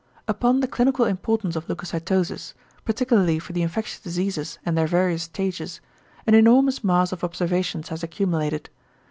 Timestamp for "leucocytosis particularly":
1.69-3.37